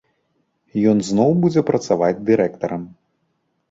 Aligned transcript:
Ён 0.93 0.97
зноў 1.11 1.31
будзе 1.45 1.61
працаваць 1.69 2.13
дырэктарам. 2.35 2.93